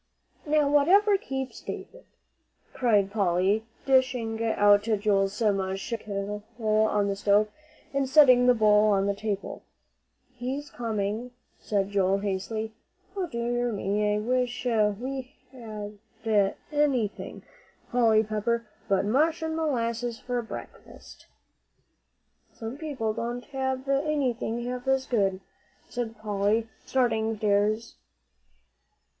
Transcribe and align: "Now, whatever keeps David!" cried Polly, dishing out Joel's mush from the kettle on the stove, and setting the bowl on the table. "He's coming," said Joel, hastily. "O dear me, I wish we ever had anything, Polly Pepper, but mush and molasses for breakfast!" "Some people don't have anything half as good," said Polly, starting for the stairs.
"Now, 0.47 0.67
whatever 0.67 1.15
keeps 1.15 1.61
David!" 1.61 2.05
cried 2.73 3.11
Polly, 3.11 3.65
dishing 3.85 4.43
out 4.43 4.81
Joel's 4.81 5.39
mush 5.39 5.89
from 5.89 5.97
the 5.99 6.03
kettle 6.03 6.43
on 6.87 7.07
the 7.07 7.15
stove, 7.15 7.49
and 7.93 8.09
setting 8.09 8.47
the 8.47 8.55
bowl 8.55 8.89
on 8.89 9.05
the 9.05 9.13
table. 9.13 9.61
"He's 10.33 10.71
coming," 10.71 11.29
said 11.59 11.91
Joel, 11.91 12.17
hastily. 12.17 12.73
"O 13.15 13.27
dear 13.27 13.71
me, 13.71 14.15
I 14.15 14.17
wish 14.17 14.65
we 14.65 15.33
ever 15.53 15.91
had 16.25 16.55
anything, 16.71 17.43
Polly 17.91 18.23
Pepper, 18.23 18.65
but 18.89 19.05
mush 19.05 19.43
and 19.43 19.55
molasses 19.55 20.19
for 20.19 20.41
breakfast!" 20.41 21.27
"Some 22.51 22.75
people 22.75 23.13
don't 23.13 23.45
have 23.51 23.87
anything 23.87 24.63
half 24.65 24.87
as 24.87 25.05
good," 25.05 25.41
said 25.89 26.17
Polly, 26.17 26.67
starting 26.87 27.33
for 27.35 27.45
the 27.45 27.61
stairs. 27.77 27.95